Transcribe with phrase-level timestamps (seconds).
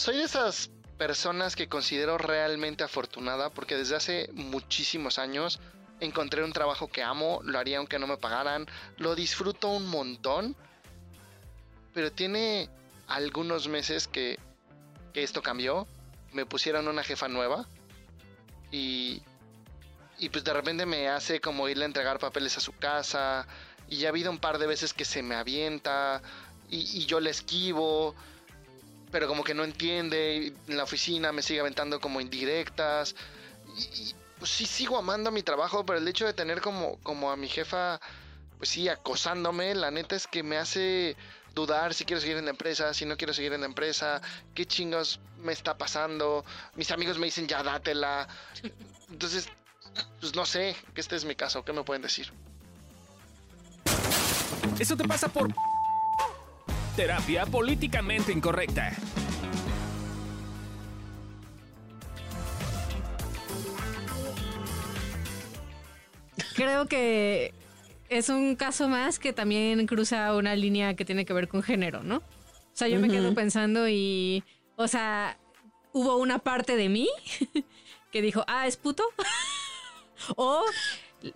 [0.00, 5.60] soy de esas personas que considero realmente afortunada porque desde hace muchísimos años
[6.00, 8.66] encontré un trabajo que amo, lo haría aunque no me pagaran,
[8.96, 10.56] lo disfruto un montón,
[11.92, 12.70] pero tiene
[13.08, 14.38] algunos meses que,
[15.12, 15.86] que esto cambió,
[16.32, 17.66] me pusieron una jefa nueva
[18.72, 19.20] y,
[20.18, 23.46] y pues de repente me hace como irle a entregar papeles a su casa
[23.86, 26.22] y ya ha habido un par de veces que se me avienta
[26.70, 28.14] y, yo le esquivo,
[29.10, 33.14] pero como que no entiende, en la oficina me sigue aventando como indirectas
[33.76, 37.36] y, pues sí sigo amando mi trabajo, pero el hecho de tener como, como a
[37.36, 38.00] mi jefa,
[38.58, 41.16] pues sí, acosándome, la neta es que me hace
[41.54, 44.22] dudar si quiero seguir en la empresa, si no quiero seguir en la empresa,
[44.54, 46.44] qué chingos me está pasando.
[46.74, 48.28] Mis amigos me dicen ya dátela.
[49.10, 49.48] Entonces,
[50.20, 52.32] pues no sé, que este es mi caso, ¿qué me pueden decir?
[54.78, 55.52] Eso te pasa por
[56.96, 58.92] terapia políticamente incorrecta.
[66.54, 67.54] Creo que
[68.08, 72.02] es un caso más que también cruza una línea que tiene que ver con género,
[72.02, 72.16] ¿no?
[72.16, 74.44] O sea, yo me quedo pensando y,
[74.76, 75.38] o sea,
[75.92, 77.08] hubo una parte de mí
[78.12, 79.04] que dijo, ah, es puto.
[80.36, 80.64] o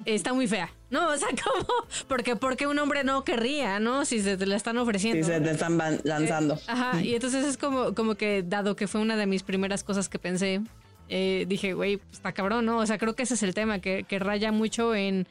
[0.04, 1.08] está muy fea, ¿no?
[1.08, 1.66] O sea, ¿cómo?
[2.08, 4.04] Porque, porque un hombre no querría, ¿no?
[4.04, 5.26] Si se te la están ofreciendo.
[5.26, 6.54] Si se te están lanzando.
[6.54, 9.84] Eh, ajá, y entonces es como, como que, dado que fue una de mis primeras
[9.84, 10.60] cosas que pensé,
[11.08, 12.78] eh, dije, güey, pues, está cabrón, ¿no?
[12.78, 15.26] O sea, creo que ese es el tema, que, que raya mucho en,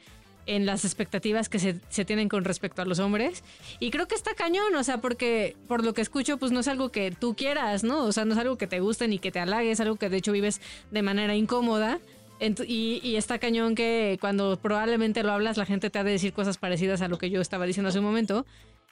[0.46, 3.42] en las expectativas que se, se, tienen con respecto a los hombres.
[3.80, 6.68] Y creo que está cañón, o sea, porque por lo que escucho, pues no es
[6.68, 8.04] algo que tú quieras, ¿no?
[8.04, 10.08] O sea, no es algo que te guste ni que te halague, es algo que
[10.08, 10.60] de hecho vives
[10.90, 11.98] de manera incómoda.
[12.40, 16.32] Y, y, está cañón que cuando probablemente lo hablas, la gente te ha de decir
[16.32, 18.44] cosas parecidas a lo que yo estaba diciendo hace un momento.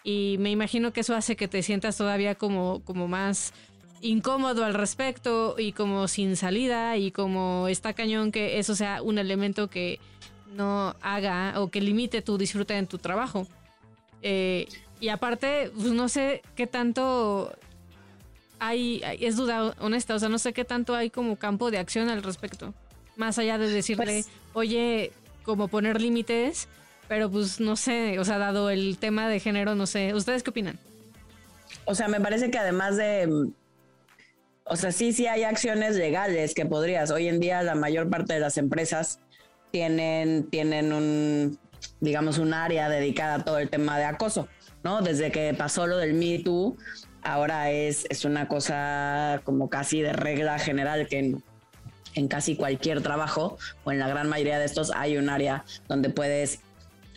[0.04, 3.52] Y me imagino que eso hace que te sientas todavía como, como más
[4.00, 9.18] incómodo al respecto y como sin salida y como está cañón que eso sea un
[9.18, 10.00] elemento que
[10.54, 13.46] no haga o que limite tu disfrute en tu trabajo.
[14.22, 14.66] Eh,
[15.00, 17.52] y aparte, pues no sé qué tanto
[18.58, 22.08] hay, es duda honesta, o sea, no sé qué tanto hay como campo de acción
[22.08, 22.74] al respecto.
[23.16, 25.12] Más allá de decirle, pues oye,
[25.44, 26.68] como poner límites,
[27.08, 30.14] pero pues no sé, o sea, dado el tema de género, no sé.
[30.14, 30.78] ¿Ustedes qué opinan?
[31.84, 33.50] O sea, me parece que además de.
[34.64, 37.10] O sea, sí, sí hay acciones legales que podrías.
[37.10, 39.18] Hoy en día la mayor parte de las empresas
[39.72, 41.58] tienen, tienen un,
[42.00, 44.48] digamos, un área dedicada a todo el tema de acoso,
[44.84, 45.02] ¿no?
[45.02, 46.76] Desde que pasó lo del Me Too,
[47.22, 51.42] ahora es, es una cosa como casi de regla general que en,
[52.14, 56.10] en casi cualquier trabajo o en la gran mayoría de estos hay un área donde
[56.10, 56.60] puedes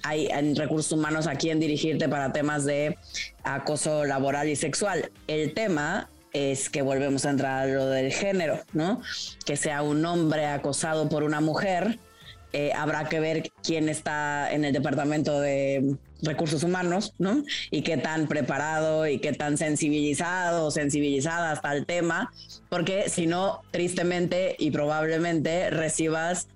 [0.03, 2.97] hay en recursos humanos a quien dirigirte para temas de
[3.43, 5.11] acoso laboral y sexual.
[5.27, 9.01] El tema es que volvemos a entrar a lo del género, ¿no?
[9.45, 11.97] Que sea un hombre acosado por una mujer,
[12.53, 17.43] eh, habrá que ver quién está en el departamento de recursos humanos, ¿no?
[17.71, 22.31] Y qué tan preparado y qué tan sensibilizado o sensibilizada está el tema,
[22.69, 26.47] porque si no, tristemente y probablemente recibas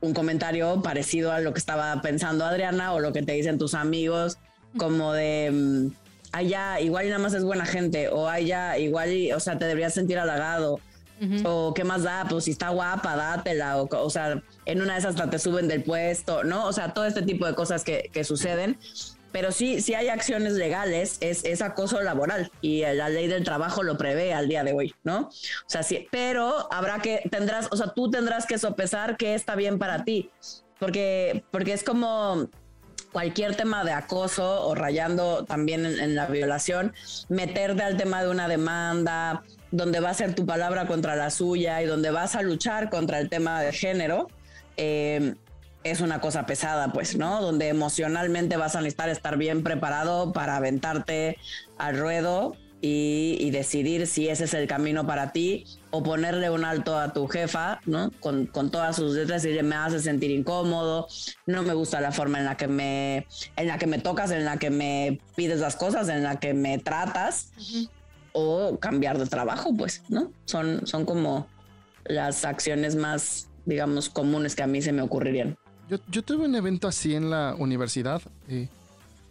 [0.00, 3.74] un comentario parecido a lo que estaba pensando Adriana o lo que te dicen tus
[3.74, 4.38] amigos,
[4.76, 5.86] como de, mm,
[6.32, 9.66] allá igual y nada más es buena gente, o allá igual, y, o sea, te
[9.66, 10.80] deberías sentir halagado,
[11.44, 15.00] o qué más da, pues si está guapa, dátela, o, o sea, en una de
[15.00, 16.66] esas te suben del puesto, ¿no?
[16.66, 18.78] O sea, todo este tipo de cosas que, que suceden.
[19.32, 23.82] Pero sí, sí hay acciones legales, es, es, acoso laboral y la ley del trabajo
[23.82, 25.20] lo prevé al día de hoy, ¿no?
[25.20, 29.56] O sea, sí, pero habrá que, tendrás, o sea, tú tendrás que sopesar qué está
[29.56, 30.30] bien para ti,
[30.78, 32.50] porque, porque es como
[33.10, 36.92] cualquier tema de acoso o rayando también en, en la violación,
[37.30, 41.80] meterte al tema de una demanda, donde va a ser tu palabra contra la suya
[41.80, 44.28] y donde vas a luchar contra el tema de género,
[44.76, 45.34] eh,
[45.84, 47.40] es una cosa pesada, pues, ¿no?
[47.40, 51.38] Donde emocionalmente vas a necesitar estar bien preparado para aventarte
[51.78, 56.98] al ruedo y, decidir si ese es el camino para ti o ponerle un alto
[56.98, 58.10] a tu jefa, ¿no?
[58.18, 61.06] Con, todas sus letras y me hace sentir incómodo,
[61.46, 63.26] no me gusta la forma en la que me,
[63.56, 66.54] en la que me tocas, en la que me pides las cosas, en la que
[66.54, 67.52] me tratas.
[68.34, 70.32] O cambiar de trabajo, pues, ¿no?
[70.46, 71.46] Son, son como
[72.04, 75.56] las acciones más digamos, comunes que a mí se me ocurrirían.
[75.88, 78.22] Yo, tuve un evento así en la universidad.
[78.48, 78.68] Eh,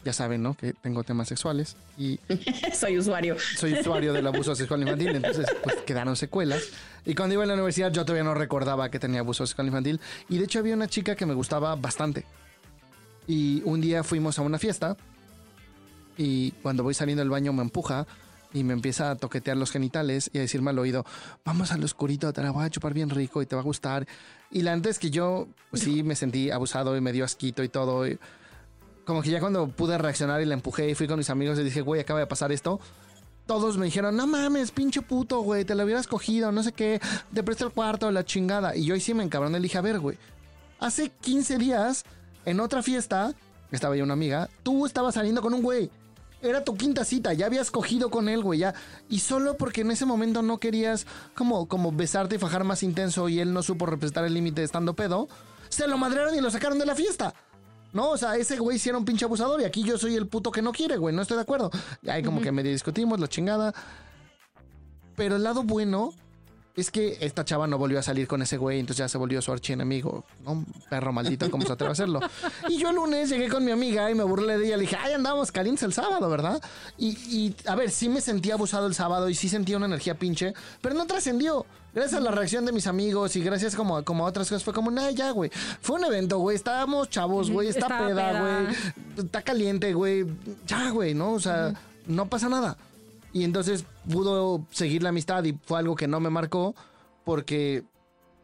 [0.04, 0.56] ya saben, ¿no?
[0.56, 2.20] Que tengo temas sexuales y...
[2.74, 3.36] soy usuario.
[3.58, 6.64] Soy usuario del abuso sexual infantil, entonces pues quedaron secuelas.
[7.06, 10.00] Y cuando iba a la universidad yo todavía no recordaba que tenía abuso sexual infantil.
[10.30, 12.26] Y de hecho había una chica que me gustaba bastante.
[13.28, 14.98] Y un día fuimos a una fiesta
[16.18, 18.06] y cuando voy saliendo del baño me empuja
[18.54, 21.06] y me empieza a toquetear los genitales y a decirme al oído,
[21.46, 24.08] vamos al oscurito, te la voy a chupar bien rico y te va a gustar.
[24.50, 27.64] Y la antes es que yo, pues sí, me sentí abusado y me dio asquito
[27.64, 28.06] y todo.
[29.06, 31.64] como que ya cuando pude reaccionar y la empujé y fui con mis amigos y
[31.64, 32.80] dije, güey, acaba de pasar esto.
[33.46, 37.02] Todos me dijeron, no mames, pinche puto, güey, te lo hubieras cogido, no sé qué,
[37.34, 38.76] te presto el cuarto, la chingada.
[38.76, 40.18] Y yo ahí sí me encabroné y dije, a ver, güey,
[40.80, 42.06] hace 15 días,
[42.46, 43.34] en otra fiesta,
[43.72, 45.90] estaba yo una amiga, tú estabas saliendo con un güey
[46.42, 48.74] era tu quinta cita, ya habías cogido con él, güey, ya.
[49.10, 51.06] Y solo porque en ese momento no querías
[51.36, 54.96] como, como besarte y fajar más intenso y él no supo representar el límite estando
[54.96, 55.28] pedo,
[55.70, 57.34] se lo madrearon y lo sacaron de la fiesta.
[57.94, 60.28] No, o sea, ese güey sí era un pinche abusador y aquí yo soy el
[60.28, 61.70] puto que no quiere, güey, no estoy de acuerdo.
[62.02, 63.74] Y ahí como que medio discutimos, la chingada.
[65.16, 66.14] Pero el lado bueno
[66.76, 69.42] es que esta chava no volvió a salir con ese güey, entonces ya se volvió
[69.42, 70.24] su archienemigo.
[70.46, 70.66] ¿no?
[70.90, 72.20] Perro maldito, ¿cómo se atreve a hacerlo?
[72.70, 74.78] Y yo el lunes llegué con mi amiga y me burlé de ella.
[74.78, 76.62] Le dije, ay, andamos calientes el sábado, ¿verdad?
[76.98, 80.54] Y, a ver, sí me sentí abusado el sábado y sí sentía una energía pinche,
[80.82, 81.66] pero no trascendió.
[81.94, 84.74] Gracias a la reacción de mis amigos y gracias como, como a otras cosas, fue
[84.74, 85.52] como, nah, ya, güey.
[85.82, 86.56] Fue un evento, güey.
[86.56, 87.68] Estábamos chavos, güey.
[87.68, 88.76] Está, peda, güey.
[89.18, 90.26] Está caliente, güey.
[90.66, 91.34] Ya, güey, ¿no?
[91.34, 91.74] O sea,
[92.08, 92.78] no pasa nada.
[93.34, 96.76] Y entonces pudo seguir la amistad y fue algo que no me marcó
[97.24, 97.84] porque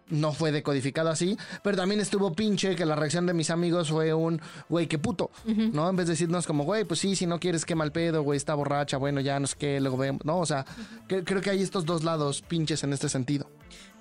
[0.09, 4.13] no fue decodificado así, pero también estuvo pinche que la reacción de mis amigos fue
[4.13, 4.39] un,
[4.69, 5.89] güey, qué puto, ¿no?
[5.89, 8.37] En vez de decirnos como, güey, pues sí, si no quieres, qué mal pedo, güey,
[8.37, 10.39] está borracha, bueno, ya no sé qué, luego vemos, ¿no?
[10.39, 10.65] O sea,
[11.07, 13.49] creo que hay estos dos lados pinches en este sentido.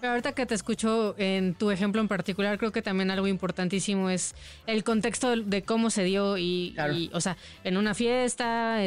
[0.01, 4.11] Pero ahorita que te escucho en tu ejemplo en particular, creo que también algo importantísimo
[4.11, 4.35] es
[4.67, 6.77] el contexto de cómo se dio y,
[7.13, 8.85] o sea, en una fiesta,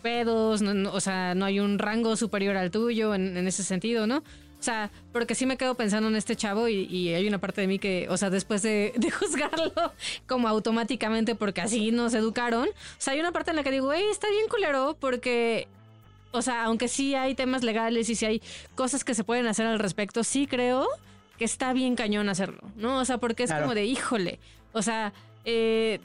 [0.00, 4.18] pedos, o sea, no hay un rango superior al tuyo en, ese sentido, ¿no?
[4.18, 7.66] O sea, porque sí me quedo pensando en este chavo y, hay una parte de
[7.66, 9.92] mí que, o sea, después de, juzgarlo
[10.26, 13.92] como automáticamente porque así nos educaron, o sea, hay una parte en la que digo,
[13.92, 15.68] hey, está bien culero porque,
[16.32, 18.42] o sea, aunque sí hay temas legales y sí hay
[18.74, 20.88] cosas que se pueden hacer al respecto, sí creo
[21.38, 22.98] que está bien cañón hacerlo, ¿no?
[22.98, 24.38] O sea, porque es como de, híjole,
[24.72, 25.14] o sea,
[25.44, 26.00] eh,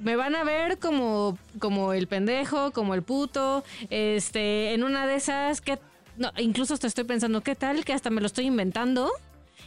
[0.00, 5.16] me van a ver como, como el pendejo, como el puto, este, en una de
[5.16, 5.78] esas que
[6.16, 7.84] no, incluso hasta estoy pensando, ¿qué tal?
[7.84, 9.10] Que hasta me lo estoy inventando.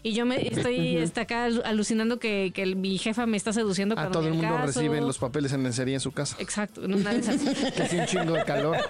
[0.04, 3.98] Y yo me estoy está acá alucinando que, que mi jefa me está seduciendo.
[4.00, 6.36] A todo el mundo recibe los papeles en lencería en su casa.
[6.40, 7.40] Exacto, en una de esas.
[7.76, 8.78] que hace un chingo de calor.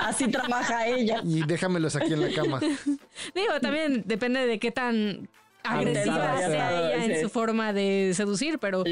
[0.00, 1.20] Así trabaja ella.
[1.24, 2.60] Y déjamelos aquí en la cama.
[3.34, 5.28] Digo, también depende de qué tan
[5.70, 8.84] agresiva sea ella en su forma de seducir, pero,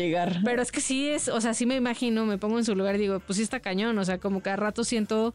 [0.44, 2.96] pero es que sí es, o sea, sí me imagino, me pongo en su lugar
[2.96, 5.34] y digo, pues sí está cañón, o sea, como cada rato siento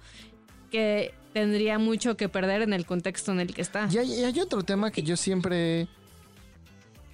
[0.69, 3.87] que tendría mucho que perder en el contexto en el que está.
[3.91, 5.87] Y hay, otro tema que yo siempre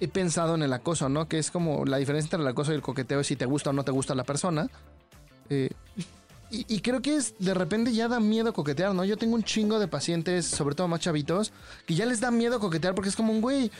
[0.00, 1.28] he pensado en el acoso, ¿no?
[1.28, 3.70] Que es como la diferencia entre el acoso y el coqueteo es si te gusta
[3.70, 4.68] o no te gusta la persona.
[5.48, 5.70] Eh,
[6.50, 9.04] y, y, creo que es de repente ya da miedo coquetear, ¿no?
[9.04, 11.52] Yo tengo un chingo de pacientes, sobre todo más chavitos,
[11.86, 13.70] que ya les da miedo coquetear porque es como un güey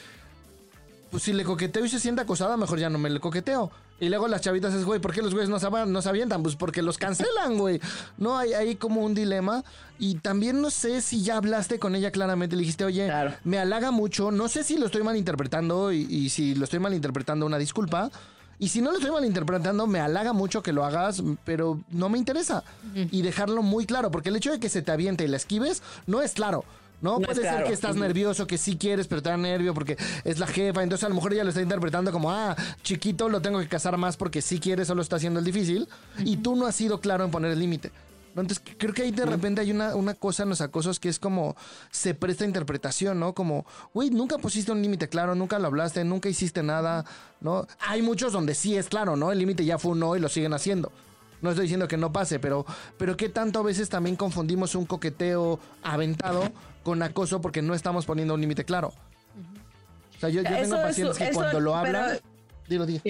[1.11, 3.71] pues si le coqueteo y se siente acosada, mejor ya no me le coqueteo.
[3.99, 6.43] Y luego las chavitas es, güey, ¿por qué los güeyes no se, no se avientan?
[6.43, 7.81] Pues porque los cancelan, güey.
[8.19, 9.65] No, hay ahí como un dilema.
[9.99, 12.57] Y también no sé si ya hablaste con ella claramente.
[12.57, 13.11] Le dijiste, oye,
[13.45, 14.31] me halaga mucho.
[14.31, 18.11] No sé si lo estoy malinterpretando y, y si lo estoy malinterpretando, una disculpa.
[18.59, 22.19] Y si no lo estoy malinterpretando, me halaga mucho que lo hagas, pero no me
[22.19, 22.65] interesa.
[22.95, 25.83] Y dejarlo muy claro, porque el hecho de que se te aviente y la esquives
[26.07, 26.65] no es claro.
[27.01, 27.21] ¿No?
[27.21, 30.47] Puede ser que estás nervioso, que sí quieres, pero te da nervio porque es la
[30.47, 30.83] jefa.
[30.83, 33.97] Entonces a lo mejor ella lo está interpretando como, ah, chiquito, lo tengo que casar
[33.97, 35.89] más porque sí quiere, solo está haciendo el difícil.
[36.19, 37.91] Y tú no has sido claro en poner el límite.
[38.43, 41.19] Entonces creo que ahí de repente hay una, una cosa en los acosos que es
[41.19, 41.57] como
[41.91, 43.35] se presta interpretación, ¿no?
[43.35, 47.07] Como, güey, nunca pusiste un límite claro, nunca lo hablaste, nunca hiciste nada,
[47.41, 47.67] ¿no?
[47.81, 49.33] Hay muchos donde sí es claro, ¿no?
[49.33, 50.93] El límite ya fue un no y lo siguen haciendo.
[51.43, 52.65] No estoy diciendo que no pase, pero,
[52.99, 56.51] pero qué tanto a veces también confundimos un coqueteo aventado
[56.83, 58.93] con acoso porque no estamos poniendo un límite claro.
[60.17, 62.19] O sea, yo, tengo pacientes que cuando lo hablan...
[62.69, 63.03] Dilo, dilo.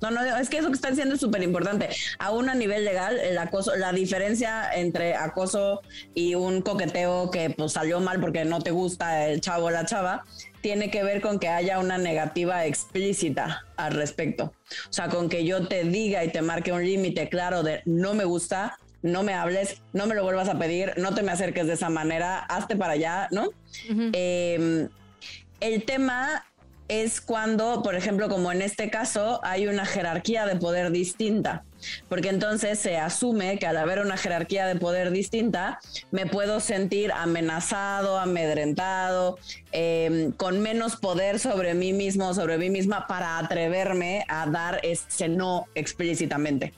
[0.00, 1.88] No, no, es que eso que están diciendo es súper importante.
[2.18, 5.80] Aún a nivel legal, el acoso, la diferencia entre acoso
[6.14, 9.86] y un coqueteo que pues salió mal porque no te gusta el chavo o la
[9.86, 10.24] chava,
[10.64, 14.54] tiene que ver con que haya una negativa explícita al respecto.
[14.88, 18.14] O sea, con que yo te diga y te marque un límite claro de no
[18.14, 21.66] me gusta, no me hables, no me lo vuelvas a pedir, no te me acerques
[21.66, 23.50] de esa manera, hazte para allá, ¿no?
[24.14, 24.88] Em,
[25.60, 26.46] el tema
[26.88, 31.64] es cuando, por ejemplo, como en este caso, hay una jerarquía de poder distinta,
[32.08, 35.78] porque entonces se asume que al haber una jerarquía de poder distinta,
[36.10, 39.38] me puedo sentir amenazado, amedrentado,
[39.72, 45.28] em, con menos poder sobre mí mismo, sobre mí misma, para atreverme a dar ese
[45.28, 46.74] no explícitamente.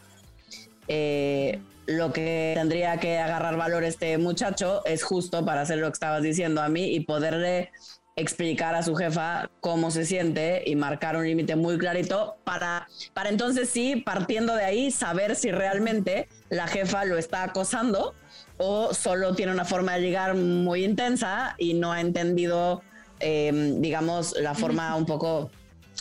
[0.89, 5.93] Eh, lo que tendría que agarrar valor este muchacho es justo para hacer lo que
[5.93, 7.71] estabas diciendo a mí y poderle
[8.17, 13.29] explicar a su jefa cómo se siente y marcar un límite muy clarito para, para
[13.29, 18.15] entonces sí, partiendo de ahí, saber si realmente la jefa lo está acosando
[18.57, 22.83] o solo tiene una forma de llegar muy intensa y no ha entendido,
[23.21, 25.51] eh, digamos, la forma un poco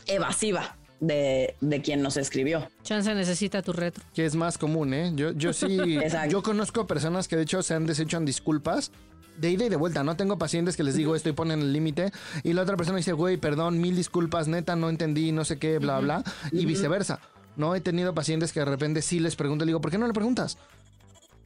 [0.07, 2.69] evasiva de, de, quien nos escribió.
[2.83, 4.05] Chance necesita tu retro.
[4.13, 5.11] Que es más común, ¿eh?
[5.15, 8.91] Yo, yo sí, yo conozco personas que de hecho se han deshecho en disculpas
[9.37, 10.03] de ida y de vuelta.
[10.03, 12.11] No tengo pacientes que les digo esto y ponen el límite.
[12.43, 15.79] Y la otra persona dice, güey, perdón, mil disculpas, neta, no entendí, no sé qué,
[15.79, 16.23] bla, bla.
[16.51, 17.19] Y viceversa.
[17.55, 20.07] No he tenido pacientes que de repente sí les pregunto, le digo, ¿por qué no
[20.07, 20.57] le preguntas?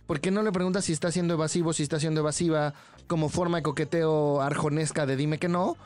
[0.08, 2.74] ¿Por qué no le preguntas si está siendo evasivo, si está siendo evasiva,
[3.06, 5.78] como forma de coqueteo arjonesca de dime que no?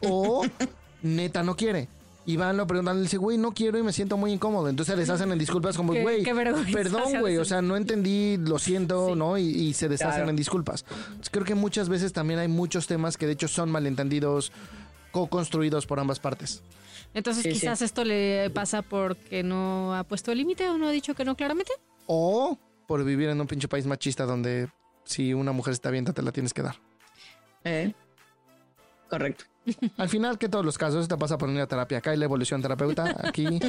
[0.00, 0.44] O
[1.02, 1.88] neta no quiere.
[2.26, 4.68] Y van lo preguntan, le dice, güey, no quiero y me siento muy incómodo.
[4.68, 6.24] Entonces les hacen en disculpas como, güey,
[6.72, 9.36] perdón, güey, o sea, no entendí, lo siento, ¿no?
[9.36, 10.84] Y, se deshacen en disculpas.
[11.30, 14.52] creo que muchas veces también hay muchos temas que de hecho son malentendidos,
[15.10, 16.62] co-construidos por ambas partes.
[17.12, 21.14] Entonces quizás esto le pasa porque no ha puesto el límite o no ha dicho
[21.14, 21.72] que no claramente.
[22.06, 24.68] O por vivir en un pinche país machista donde
[25.04, 26.76] si una mujer está bien, te la tienes que dar.
[27.64, 27.92] Eh,
[29.14, 29.44] correcto.
[29.96, 31.98] Al final, que todos los casos te pasa por una terapia.
[31.98, 33.14] Acá hay la evolución terapeuta.
[33.22, 33.60] Aquí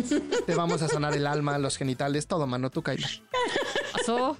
[0.45, 2.71] te vamos a sanar el alma, los genitales, todo, mano.
[2.71, 3.07] Tú, Kaila.
[3.93, 4.37] Pasó.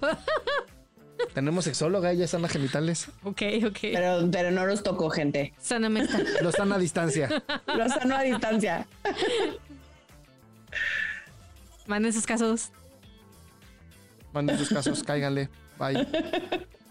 [1.33, 3.09] Tenemos sexóloga, ella sana genitales.
[3.23, 3.77] Ok, ok.
[3.81, 5.53] Pero, pero no los tocó, gente.
[5.59, 6.25] Sanamente.
[6.41, 7.29] Los sana a distancia.
[7.67, 8.87] Los sano a distancia.
[11.85, 12.71] Manden sus casos.
[14.33, 15.49] Manden sus casos, cáiganle.
[15.77, 16.07] Bye.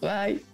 [0.00, 0.53] Bye.